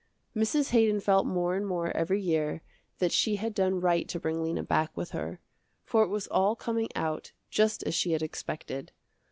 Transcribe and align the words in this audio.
Mrs. 0.35 0.71
Haydon 0.71 0.99
felt 0.99 1.27
more 1.27 1.53
and 1.55 1.67
more 1.67 1.95
every 1.95 2.19
year 2.19 2.63
that 2.97 3.11
she 3.11 3.35
had 3.35 3.53
done 3.53 3.79
right 3.79 4.07
to 4.07 4.19
bring 4.19 4.41
Lena 4.41 4.63
back 4.63 4.97
with 4.97 5.11
her, 5.11 5.39
for 5.83 6.01
it 6.01 6.07
was 6.09 6.25
all 6.25 6.55
coming 6.55 6.89
out 6.95 7.33
just 7.51 7.83
as 7.83 7.93
she 7.93 8.13
had 8.13 8.23
expected. 8.23 8.93